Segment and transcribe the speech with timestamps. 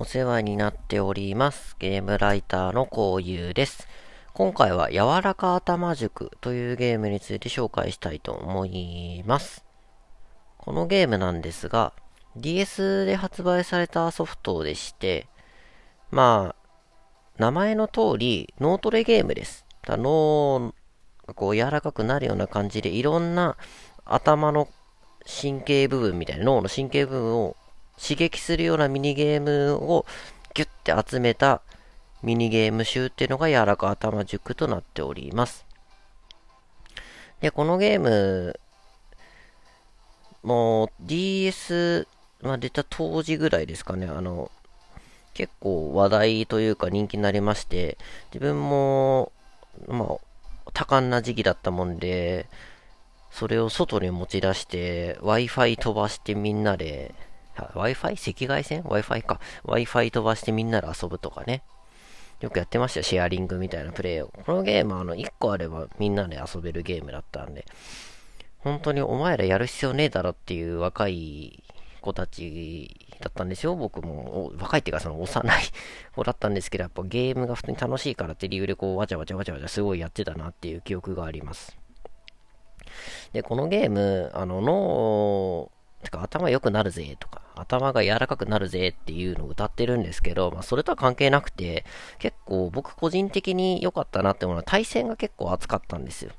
[0.00, 1.76] お世話になっております。
[1.78, 3.86] ゲームライターのこうゆうです。
[4.32, 9.62] 今回は柔らか頭塾というゲームについて紹介したいと思います。
[10.56, 11.92] このゲームなんですが、
[12.34, 15.26] DS で発売されたソフトでして、
[16.10, 16.56] まあ、
[17.36, 19.66] 名前の通り脳トレゲームです。
[19.86, 20.72] 脳
[21.26, 23.58] がこう柔らかくなるような感じでいろんな
[24.06, 24.66] 頭の
[25.26, 27.54] 神経部分みたいな脳の神経部分を
[28.00, 30.06] 刺激するようなミニゲームを
[30.54, 30.68] ギュッ
[31.04, 31.62] て集めた
[32.22, 35.66] ミニゲーム集っていうのが柔らか頭塾となっております。
[37.40, 38.60] で、このゲーム、
[40.42, 42.06] もう DS、
[42.42, 44.50] まあ、出た当時ぐらいですかね、あの、
[45.32, 47.96] 結構話題というか人気になりまして、
[48.32, 49.32] 自分も、
[49.88, 52.48] まあ、多感な時期だったもんで、
[53.30, 57.14] それを外に持ち出して、Wi-Fi 飛ばしてみんなで
[57.74, 58.30] Wi-Fi?
[58.30, 59.40] 赤外線 ?Wi-Fi か。
[59.64, 61.62] Wi-Fi 飛ばしてみんなで遊ぶとかね。
[62.40, 64.32] よくやってましたよ、シェアリングみたいなプレイを。
[64.46, 67.66] このゲームはあの、1個あればみんなで遊べるゲームだったんで、
[68.58, 71.62] 本当にお前らやる必要ねえだろっていう若い
[72.00, 73.76] 子たちだったんですよ。
[73.76, 75.62] 僕も、若いっていうかその幼い
[76.16, 81.78] 子だったんですけど、やっぱゲームが普通に楽しいからって理由でこう、わちゃわちゃわちゃわちゃすごいやってたなっていう記憶があります。
[83.32, 85.70] で、このゲーム、あの、脳、
[86.02, 91.84] てか頭良くなるぜとか、頭が柔らかくなるぜっていうのを歌ってるんですけど、まあ、それとは関係なくて、
[92.18, 96.32] 結構僕個人的に良かったなって思うのは対戦が結構熱かったんですよ。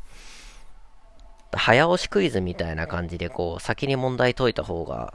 [1.54, 5.14] 早押しクイズみたいな感じで、こう、先に問題解いた方が、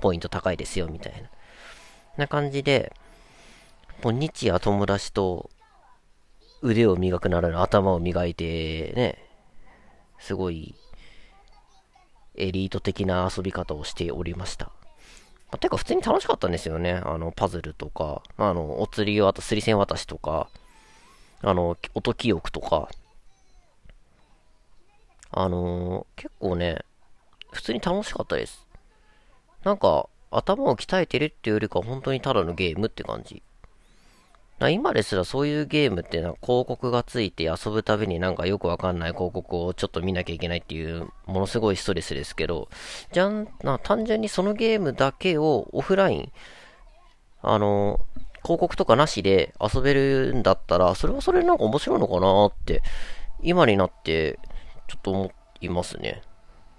[0.00, 1.30] ポイント高いですよ、みたいな。
[2.16, 2.92] な感じで、
[4.02, 5.50] もう日夜友達と
[6.62, 9.18] 腕を磨くなら頭を磨いて、ね、
[10.18, 10.74] すごい、
[12.38, 14.66] エリート的な遊び方をしておりました。
[15.50, 17.00] まあ、てか普通に楽しかったんですよね。
[17.04, 20.48] あの、パズルとか、あの、お釣りをあとすり線渡しとか、
[21.42, 22.88] あの、音記憶とか、
[25.30, 26.84] あのー、結構ね、
[27.50, 28.66] 普通に楽しかったです。
[29.64, 33.42] なんか、頭を鍛えてるっていうよりか本当にただのゲームって感じ。
[34.66, 42.68] 今ですらそういうゲームってなんか広告がついて遊ぶたびになんかよくわかんない広告をちょっと見なきゃいけないっていうものすごいストレスですけど、
[43.12, 46.32] じゃん、な単純にそのゲームだけをオフライン、
[47.40, 48.00] あの、
[48.42, 52.82] 広告とかなしで遊べるんだったら、それはそれなんか面白いのかなって、
[53.40, 54.40] 今になって
[54.88, 56.22] ちょっと思いますね。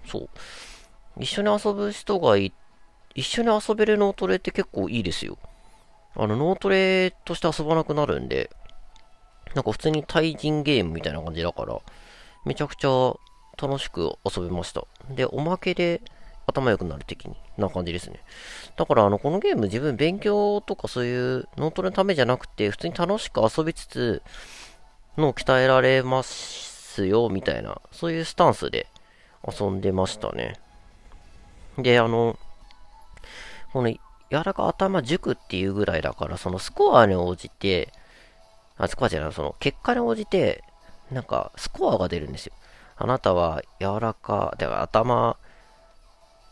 [0.06, 0.28] そう。
[1.18, 2.52] 一緒に遊ぶ人がい、
[3.14, 5.38] 一緒に遊べる脳トレって結構いいですよ。
[6.16, 8.50] あの、脳トレとして遊ばなくなるんで、
[9.54, 11.78] なんか普通に対人ゲームみたいな感じだから、
[12.44, 13.14] めちゃくちゃ
[13.60, 14.84] 楽しく遊べました。
[15.10, 16.00] で、おまけで
[16.46, 18.20] 頭良くなる的にな感じですね。
[18.76, 24.22] だから、あの、このゲーム自分勉強とかそういう脳トレのためじゃなくて、普通に楽しく遊びつつ、
[25.16, 28.86] 脳鍛えられますよ、みたいな、そういうスタンスで
[29.46, 30.54] 遊んでましたね。
[31.78, 32.38] で、あの、
[33.72, 33.92] この
[34.30, 37.92] 柔らか頭塾っていうぐらいだから、そのスコアに応じて、
[38.76, 40.62] あ、スコアじゃない、その結果に応じて、
[41.10, 42.52] なんかスコアが出るんですよ。
[42.96, 45.36] あなたは柔らか、だから頭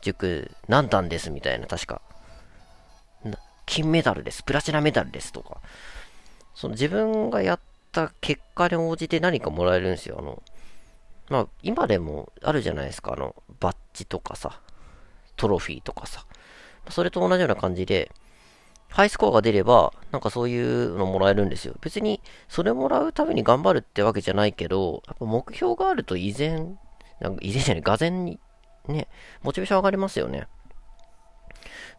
[0.03, 2.01] 塾何段ですみたいな、確か。
[3.67, 4.43] 金メダルです。
[4.43, 5.61] プラチナメダルですとか。
[6.55, 7.61] その自分がやっ
[7.93, 10.17] た結果に応じて何かもらえるんですよ。
[10.19, 10.43] あの、
[11.29, 13.13] まあ、今でもあるじゃないですか。
[13.13, 14.61] あの、バッジとかさ、
[15.37, 16.25] トロフィーとかさ。
[16.91, 18.11] それと同じような感じで、
[18.89, 21.75] ハイスコアが出れば、なんかそういうのもらえるんですよ。
[21.81, 26.79] 別に、それもらうために頑張るってわけじゃないけど、やっぱ目標があると依然、
[27.21, 28.39] なんか依然じゃない、がぜに、
[28.87, 29.09] ね、
[29.43, 30.49] モチベーション上がりますよね。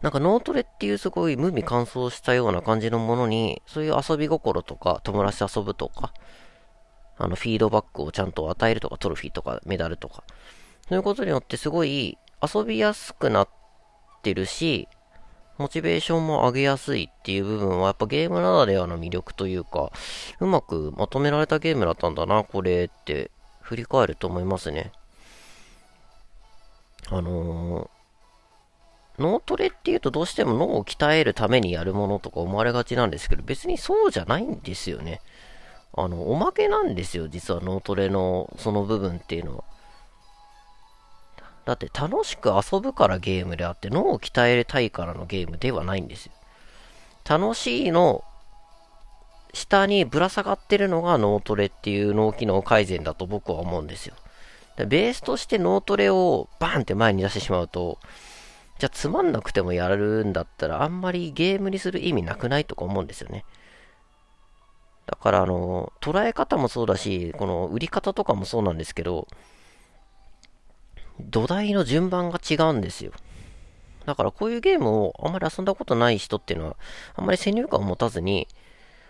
[0.02, 6.12] なんか脳トレっていうすごい無味乾燥したような感じのものに、そういう遊び心とか、友達と遊ぶとか、
[7.18, 10.24] あの、フィードバックをちゃんと与えるとか、トロフィーとか、メダルとか、
[10.88, 13.48] そういうことによってすごい遊びやすくなっ
[14.20, 14.86] ってるし、
[15.56, 19.90] モチベーションも上げやすいっていう部分はやっぱゲームならではの魅力というか、
[20.38, 23.30] うまくまとめられたゲームだったんだな、これって
[23.62, 24.92] 振り返ると思いますね。
[27.08, 35.20] あのー、脳トレっていうとどうしても脳を鍛えるためにやるものとか思われがちなんですけど、別にそうじゃないんですよね。
[35.94, 39.64] あの、おまけなんですよ、実は脳トレのその部分っていうのは。
[41.64, 46.32] だって楽しく遊ぶからゲームであって脳を鍛えたいからのゲームではないんですよ。
[47.28, 48.24] 楽しいの
[49.52, 54.14] 下にぶら下がってるのが脳トレっていう脳機能改善だと僕は思うんですよ。
[54.76, 57.98] ベースとして脳トレをバーンって前に出してしまうと、
[58.78, 63.44] じゃあつまんなくてもやるんだったら、あんまりゲームにする意味なくないとか思うんですよね。
[65.06, 69.26] だからあの、捉え方もそうだし、この売り方とかもそうなんですけど、
[71.28, 73.12] 土台の順番が違うんですよ。
[74.06, 76.76] だからこういうゲームをあんまり遊んだことない人っていうのは、
[77.14, 78.48] あんまり先入観を持たずに、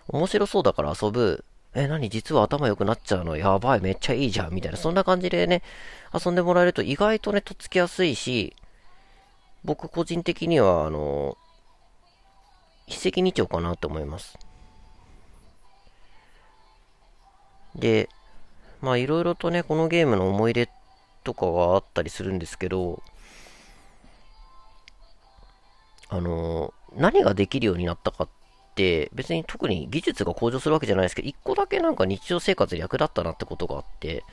[0.09, 2.09] 面白そうだから遊ぶ、え、何？
[2.09, 3.37] 実は頭良くなっちゃうの？
[3.37, 5.63] やばい、めっちゃいいじゃん、みたいな、そんな感じでね、
[6.13, 8.53] 遊んでもらえると意外とね、とっつきやすいし、
[9.63, 11.37] 僕個人的には、あの、
[12.87, 14.37] 一石二鳥かなと思います。
[17.75, 18.09] で、
[18.81, 20.69] まあいろいろとね、このゲームの思い出っ
[21.23, 23.01] とかはあったりするんですけど、
[26.09, 28.29] あの、何ができるようになったかっ
[28.75, 34.23] て、別に特に技術が向上するわけじゃないですけど、一個だけなんか日常生活で役立ったなってことがあって、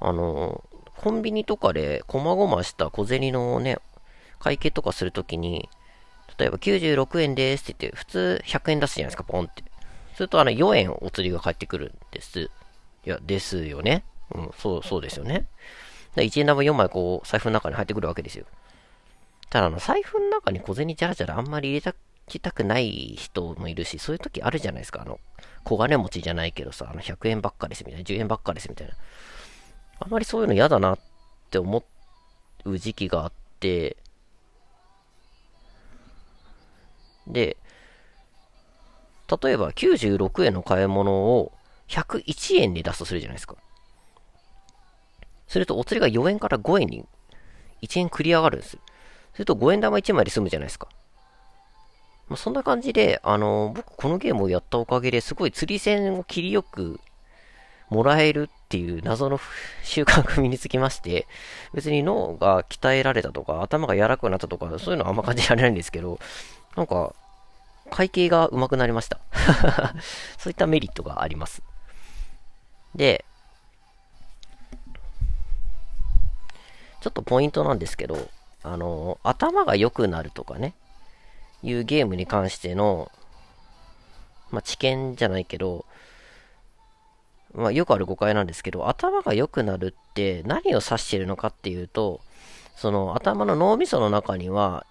[0.00, 0.64] あの、
[0.96, 3.78] コンビニとかで細々した小銭のね、
[4.40, 5.68] 会計とかするときに、
[6.38, 9.62] 例えば96円ですって言って、普通100円出すじゃないですか、ポンって。
[10.14, 12.40] するとあの4円お釣りが返ってくるんです。
[12.40, 12.48] い
[13.04, 14.04] や、ですよね。
[14.34, 15.46] うん、そう、そうですよね。
[16.16, 18.44] 1円玉4枚こう、財布の中に入ってくるわけですよ。
[19.48, 21.94] ただ、あの、財布の中に小銭じゃらじゃらあんまり入れた
[22.28, 25.02] きたくない人もいるし、そういう時あるじゃないですか。
[25.02, 25.18] あの、
[25.64, 28.94] 小金持ちじゃないけどさ、あの、100円ばっかですみたいな、10円ばっかりですみたいな。
[30.00, 30.98] あんまりそういうの嫌だなっ
[31.50, 31.84] て思
[32.64, 33.96] う時期があって、
[37.26, 37.56] で、
[39.42, 41.52] 例えば96円の買い物を
[41.88, 43.56] 101円で出すとするじゃないですか。
[45.52, 47.04] するとお釣りが4円から5円に
[47.82, 48.78] 1円繰り上がるんです。
[49.34, 50.88] すると5円玉1枚で済むじゃないですか。
[52.28, 57.00] まあ、そんな感じで、あのー、僕このゲームをやったおかげですごい釣り線を切りよく
[57.90, 59.38] もらえるっていう謎の
[59.82, 61.26] 習慣が身につきまして、
[61.74, 66.18] 別に脳が鍛えられたとか、頭が柔らかくなったとか、そういうのはあんま感じられないんですけど、
[66.76, 67.14] なんか、
[67.90, 69.20] 会計が上手くなりました。
[70.38, 71.62] そういったメリットがあります。
[72.94, 73.26] で、
[77.02, 78.16] ちょっとポイントなんですけど、
[78.62, 80.72] あの、頭が良くなるとかね、
[81.64, 83.10] いうゲームに関しての、
[84.52, 85.84] まあ、知見じゃないけど、
[87.54, 92.20] まあ、よくある誤解なんですけど、頭が良くなるって何を指してるのかっていうと、
[92.76, 94.86] その頭の脳みその中には、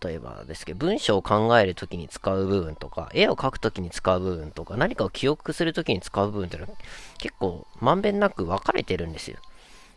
[0.00, 6.78] 例えばですけど、文章を考えるときに使う部分とか、絵を描くときに使う部分とか、何かを記憶するときに使う部分っていうのは
[7.18, 9.38] 結構まんべんなく分かれてるんですよ。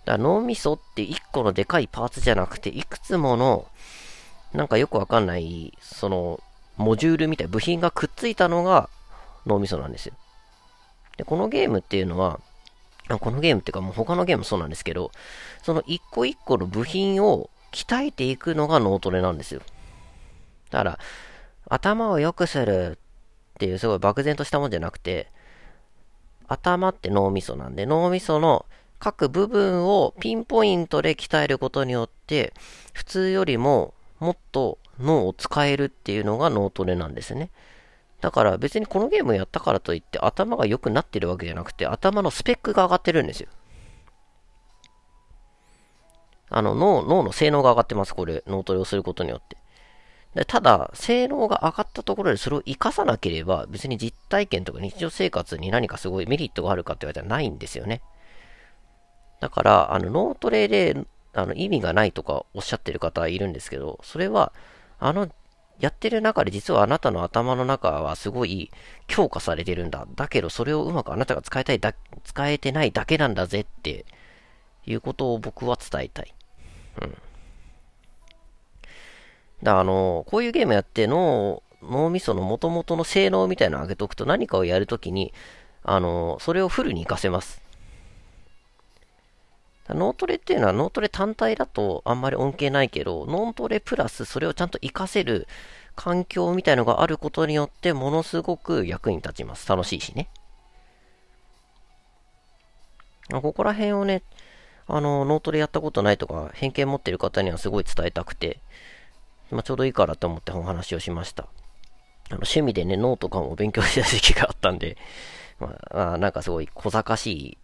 [0.06, 3.68] だから脳みそって一個のでかいパーツじゃなくて、いくつもの、
[4.54, 6.42] なんかよくわかんない、その、
[6.78, 8.90] モジュールみたい部品がくっついたのが
[9.46, 10.14] 脳みそなんですよ。
[11.18, 12.40] で、このゲームっていうのは、
[13.20, 15.12] このゲームっていうかもう他のゲームもそうなんですけど、
[15.62, 19.62] その一個一個の部品を鍛えていくのが脳トレなんですよ。
[20.72, 21.00] だから、
[21.68, 22.98] 頭を良くする
[23.56, 25.28] っていうすごい漠然としたもんじゃなくて、
[26.48, 28.66] 頭って脳みそなんで、脳みその
[29.02, 32.54] 各部分をピンポイントで鍛えることによって、
[32.94, 37.50] 普通よりももっと脳を使えるっていうのが脳トレなんですね。
[38.22, 43.50] だから別にこのゲームやったからといって頭が良くなってるわけじゃなくて頭のスペックが上がってるんですよ。
[46.52, 48.44] あの脳、脳の性能が上がってます、これ。
[48.46, 49.58] 脳トレをすることによって。
[50.36, 58.04] でただ、性能が上がったところでそれを活かさなければ別に実体験とか日常生活に何かすごいメリットがあるかって言われたらないんですよね。
[59.42, 60.96] だから、あの、脳トレで、
[61.34, 64.54] あの、意味がないとかおっしゃってる方いるんですけど、それは、
[65.00, 65.30] あの、
[65.80, 68.70] やってる中で実はあなたの頭の中はすごい
[69.08, 70.08] 強化されてるんだ。
[70.16, 74.06] だけどそれをうまくあなたが使いたいだ、使えてないだけなんだぜって
[74.86, 76.36] いうことを僕は伝えたい。
[77.02, 77.18] うん。
[79.64, 85.34] だあの、こういうゲームやって脳、脳みその元々の性能みたいなのを上げておくと何かをやるときに、
[85.84, 87.71] あの、それをフルに活かせます。
[89.90, 95.48] 脳トレっていうのは脳トレ単体だとあんまり恩恵ないけど、脳トレプラスそれをちゃんと活かせる
[95.96, 99.68] 環境みたいのがあることによってものすごく役に立ちます。
[99.68, 100.30] 楽しいしね。
[103.30, 104.24] ここら辺をね、
[104.88, 108.60] あの、脳トレやったことないとか、偏見持ってる方にはすごい伝えたくて、
[109.52, 111.44] まあ、ちょうどいいからと思ってお話をしました。
[111.44, 111.48] あ
[112.32, 114.98] の趣味でね、脳とかも勉強した時期があったんで、
[115.60, 117.58] まあ、なんかすごい小賢しい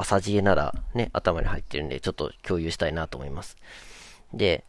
[0.00, 3.56] 朝知恵ならね、頭に入ってるんで、ちょっと共有したいなと思います。
[4.34, 4.64] で、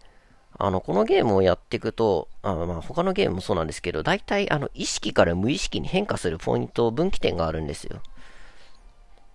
[0.57, 8.01] あの、このゲームをやっていくと、あまあ、他のゲームもそうなんですけど、大体、あの、意識から無意識に変化するポイント、分岐点があるんですよ。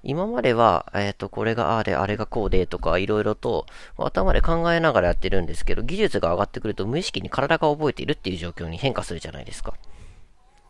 [0.03, 9.75] 今までは、えっ、ー、と、これがああで、あれがこうでとか、いろいろと頭で考えながらやってるんですけど、技術が上がってくると無意識に体が覚えているっていう状況に変化するじゃないですか。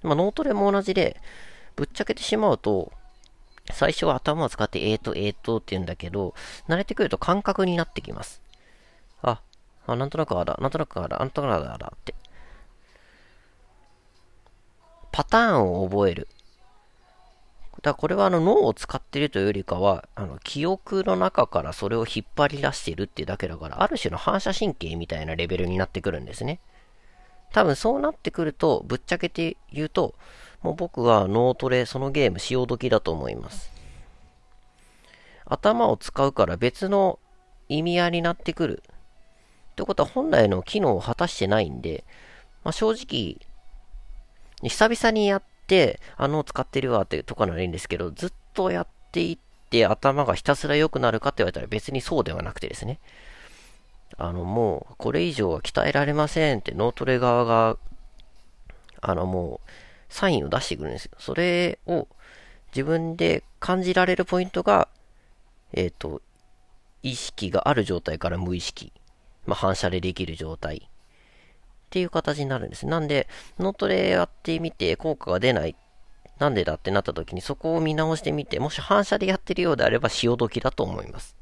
[0.02, 1.20] まあ、脳トレも同じで、
[1.74, 2.92] ぶっちゃけてしまうと、
[3.72, 6.34] 最初は頭を使って、えーと、えーとって言うんだけど、
[6.68, 8.42] 慣れてくると感覚になってきます。
[9.22, 9.40] あ、
[9.86, 12.14] あなんとなくあだ、なんとなくあだ、なんとなくあだって。
[15.12, 16.28] パターンを覚える。
[17.76, 26.60] だからこれはあの脳を使っているというよりかは、あの記憶の中からそれを引っ張り出しているっていうだけだから、ある種の反射神経みたいなレベルになってくるんですね。
[27.52, 30.14] 多分そうなってくると、ぶっちゃけて言うと、
[30.66, 33.70] もう僕は脳トレ、そのゲーム潮時だと思います。
[35.44, 37.20] 頭を使うから別の
[37.68, 38.82] 意味合いになってくる。
[38.82, 42.02] ってことは本来の機能を果たしてないんで、
[42.64, 43.38] まあ、正直、
[44.68, 49.38] 久々にやって、あの使ってるわってとこならいいんですけど、ずっとやっていっ
[49.70, 52.98] て頭がひたすら良くなるかって言われたら別にそうではなくてですね。
[54.18, 57.76] あのもうこれ以上は鍛えられませんって脳トレ側が、
[59.00, 59.70] あのもう
[60.08, 61.12] サインを出してくるんですよ。
[61.18, 62.08] それを
[62.74, 64.88] 自分で感じられるポイントが、
[65.72, 66.22] えっ、ー、と、
[67.02, 68.92] 意識がある状態から無意識。
[69.46, 70.88] まあ、反射でできる状態。
[71.86, 72.86] っていう形になるんです。
[72.86, 75.76] なんで、脳トレやってみて効果が出ない。
[76.38, 81.36] なんでだってなった時にそこを見直してみて、もし反射でやってるようであれば潮時だと思います。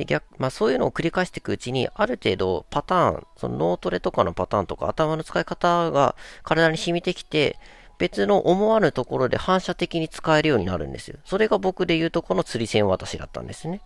[0.00, 7.58] で、逆、まあそういうのを繰り返していくうちに、ある程度パターン、その脳トレとかのパターンとか頭の使い方が体に染みてきて、
[7.98, 11.18] 別の思わぬところで反射的に使えるようになるんですよ。
[11.24, 13.82] それが僕で言うとこの釣り線私だったんですね。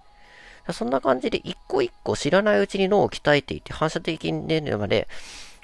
[0.73, 5.09] そんな感じで一個一個知らないうちに脳を鍛えていって反射的に出るまで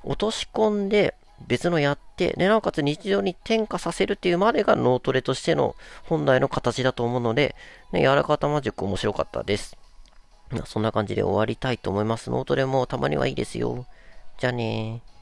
[0.03, 1.15] 落とし込んで
[1.47, 7.55] 別のやって、で、なおかつ日常に転化させるっていうまでが脳トレとしての本来の形だと思うので、
[7.93, 9.77] ね、柔らか頭塾面白かったです。
[10.67, 12.31] そんな感じで終わりたいと思います。
[12.31, 13.87] ノートでもたまにはいいですよ。
[14.39, 15.20] じゃあねー。